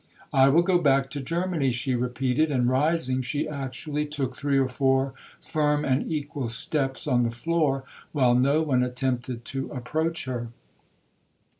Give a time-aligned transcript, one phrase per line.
[0.33, 4.67] 'I will go back to Germany,' she repeated; and, rising, she actually took three or
[4.67, 10.47] four firm and equal steps on the floor, while no one attempted to approach her.